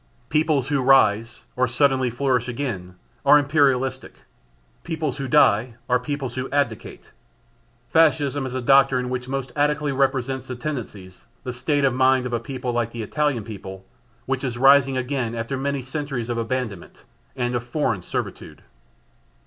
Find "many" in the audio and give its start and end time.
15.55-15.83